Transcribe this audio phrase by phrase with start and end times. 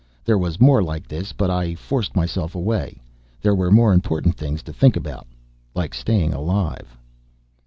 [0.25, 2.99] There was more like this, but I forced myself away.
[3.39, 5.27] There were more important things to think about.
[5.75, 6.97] Like staying alive.